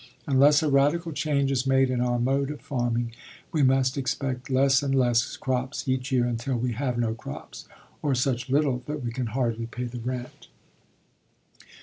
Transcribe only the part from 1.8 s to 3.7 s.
in our mode of farming, we